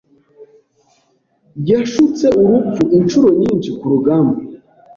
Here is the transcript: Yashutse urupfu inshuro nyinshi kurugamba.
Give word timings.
Yashutse 1.69 2.25
urupfu 2.41 2.81
inshuro 2.97 3.27
nyinshi 3.39 3.69
kurugamba. 3.77 4.37